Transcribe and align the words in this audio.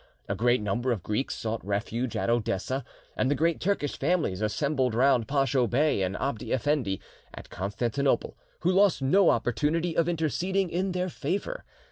A 0.27 0.33
great 0.33 0.63
number 0.63 0.91
of 0.91 1.03
Greeks 1.03 1.35
sought 1.35 1.63
refuge 1.63 2.15
at 2.17 2.27
Odessa, 2.27 2.83
and 3.15 3.29
the 3.29 3.35
great 3.35 3.59
Turkish 3.59 3.99
families 3.99 4.41
assembled 4.41 4.95
round 4.95 5.27
Pacho 5.27 5.67
Bey 5.67 6.01
and 6.01 6.17
Abdi 6.17 6.51
Effendi 6.51 6.99
at 7.35 7.51
Constantinople, 7.51 8.35
who 8.61 8.71
lost 8.71 9.03
no 9.03 9.29
opportunity 9.29 9.95
of 9.95 10.09
interceding 10.09 10.71
in 10.71 10.93
their 10.93 11.07
favour. 11.09 11.63